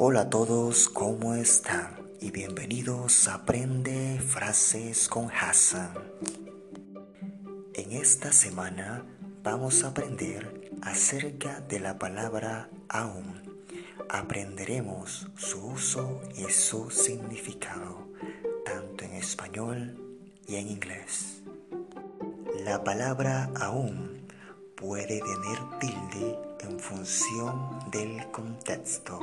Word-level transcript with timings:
Hola 0.00 0.20
a 0.20 0.30
todos, 0.30 0.88
¿cómo 0.88 1.34
están? 1.34 2.08
Y 2.20 2.30
bienvenidos 2.30 3.26
a 3.26 3.34
Aprende 3.34 4.20
Frases 4.20 5.08
con 5.08 5.28
Hassan. 5.28 5.90
En 7.74 7.90
esta 7.90 8.30
semana 8.30 9.04
vamos 9.42 9.82
a 9.82 9.88
aprender 9.88 10.70
acerca 10.82 11.58
de 11.62 11.80
la 11.80 11.98
palabra 11.98 12.70
aún. 12.88 13.42
Aprenderemos 14.08 15.26
su 15.36 15.66
uso 15.66 16.20
y 16.36 16.44
su 16.44 16.92
significado, 16.92 18.06
tanto 18.64 19.04
en 19.04 19.14
español 19.14 19.98
y 20.46 20.54
en 20.54 20.68
inglés. 20.68 21.42
La 22.64 22.84
palabra 22.84 23.50
aún 23.60 24.28
puede 24.76 25.18
tener 25.18 25.58
tilde 25.80 26.38
en 26.60 26.78
función 26.78 27.80
del 27.90 28.30
contexto. 28.30 29.18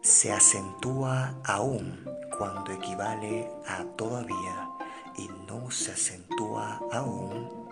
Se 0.00 0.32
acentúa 0.32 1.40
aún 1.44 2.04
cuando 2.38 2.72
equivale 2.72 3.50
a 3.66 3.84
todavía 3.96 4.70
y 5.16 5.28
no 5.46 5.70
se 5.70 5.92
acentúa 5.92 6.80
aún 6.92 7.68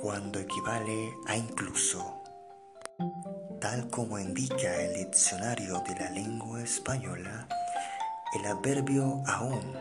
cuando 0.00 0.38
equivale 0.38 1.14
a 1.26 1.36
incluso. 1.36 2.22
Tal 3.60 3.88
como 3.90 4.18
indica 4.18 4.82
el 4.82 4.94
diccionario 4.94 5.80
de 5.80 5.94
la 5.94 6.10
lengua 6.10 6.62
española, 6.62 7.48
el 8.34 8.46
adverbio 8.46 9.22
aún 9.26 9.76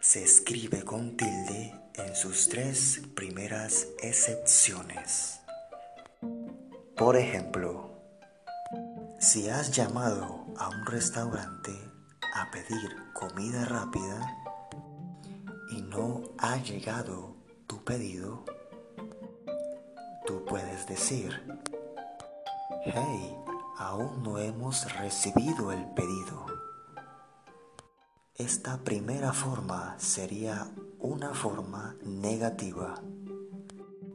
se 0.00 0.22
escribe 0.22 0.82
con 0.82 1.16
tilde 1.16 1.74
en 1.94 2.14
sus 2.14 2.48
tres 2.48 3.00
primeras 3.14 3.86
excepciones. 4.02 5.40
Por 6.96 7.16
ejemplo, 7.16 7.93
si 9.24 9.48
has 9.48 9.70
llamado 9.70 10.44
a 10.58 10.68
un 10.68 10.84
restaurante 10.84 11.72
a 12.34 12.50
pedir 12.50 12.94
comida 13.14 13.64
rápida 13.64 14.36
y 15.70 15.80
no 15.80 16.20
ha 16.36 16.58
llegado 16.58 17.34
tu 17.66 17.82
pedido, 17.84 18.44
tú 20.26 20.44
puedes 20.44 20.86
decir, 20.86 21.42
hey, 22.84 23.34
aún 23.78 24.22
no 24.22 24.38
hemos 24.38 24.92
recibido 25.00 25.72
el 25.72 25.86
pedido. 25.94 26.44
Esta 28.34 28.76
primera 28.84 29.32
forma 29.32 29.94
sería 29.98 30.70
una 30.98 31.32
forma 31.32 31.96
negativa. 32.02 32.96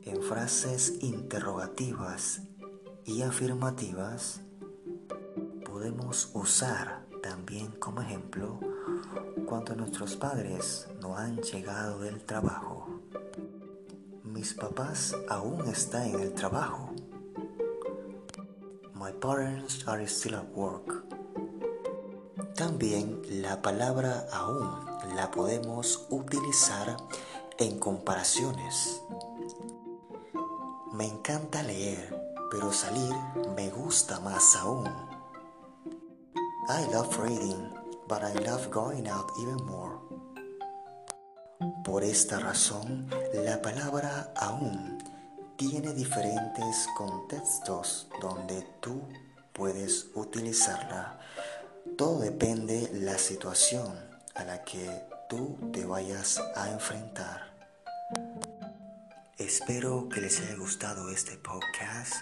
En 0.03 0.21
frases 0.21 1.01
interrogativas 1.01 2.43
y 3.05 3.23
afirmativas 3.23 4.41
podemos 5.79 6.31
usar 6.33 7.05
también 7.23 7.71
como 7.79 8.01
ejemplo 8.01 8.59
cuando 9.45 9.75
nuestros 9.75 10.17
padres 10.17 10.89
no 10.99 11.15
han 11.15 11.37
llegado 11.37 12.01
del 12.01 12.21
trabajo. 12.25 12.99
Mis 14.23 14.53
papás 14.53 15.15
aún 15.29 15.65
están 15.69 16.07
en 16.07 16.19
el 16.19 16.33
trabajo. 16.33 16.89
My 18.93 19.13
parents 19.21 19.87
are 19.87 20.03
still 20.03 20.35
at 20.35 20.53
work. 20.53 21.05
También 22.55 23.21
la 23.41 23.61
palabra 23.61 24.27
aún 24.33 24.85
la 25.15 25.31
podemos 25.31 26.07
utilizar 26.09 26.97
en 27.57 27.79
comparaciones. 27.79 29.01
Me 30.91 31.05
encanta 31.05 31.63
leer, 31.63 32.13
pero 32.51 32.73
salir 32.73 33.15
me 33.55 33.69
gusta 33.69 34.19
más 34.19 34.57
aún. 34.57 35.08
I 36.71 36.85
love 36.93 37.17
reading, 37.17 37.67
but 38.07 38.23
I 38.23 38.31
love 38.45 38.69
going 38.69 39.07
out 39.07 39.31
even 39.41 39.57
more. 39.65 39.97
Por 41.83 42.03
esta 42.03 42.39
razón, 42.39 43.09
la 43.33 43.59
palabra 43.59 44.31
aún 44.35 44.99
tiene 45.57 45.95
diferentes 45.95 46.87
contextos 46.95 48.07
donde 48.21 48.61
tú 48.81 49.01
puedes 49.51 50.11
utilizarla. 50.13 51.19
Todo 51.97 52.19
depende 52.19 52.87
la 52.93 53.17
situación 53.17 53.97
a 54.35 54.43
la 54.43 54.63
que 54.63 54.91
tú 55.27 55.57
te 55.73 55.87
vayas 55.87 56.39
a 56.55 56.69
enfrentar. 56.69 57.51
Espero 59.39 60.07
que 60.07 60.21
les 60.21 60.39
haya 60.39 60.55
gustado 60.55 61.09
este 61.09 61.35
podcast 61.35 62.13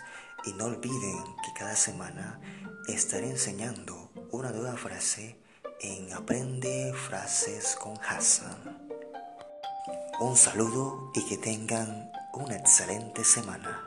y 0.45 0.53
no 0.53 0.67
olviden 0.67 1.21
que 1.43 1.51
cada 1.59 1.75
semana 1.75 2.39
estaré 2.87 3.29
enseñando 3.29 3.96
una 4.31 4.51
nueva 4.51 4.75
frase 4.75 5.39
en 5.79 6.11
Aprende 6.13 6.93
Frases 6.93 7.75
con 7.75 7.97
Hassan. 7.97 8.89
Un 10.19 10.35
saludo 10.35 11.11
y 11.13 11.25
que 11.27 11.37
tengan 11.37 12.11
una 12.33 12.55
excelente 12.55 13.23
semana. 13.23 13.86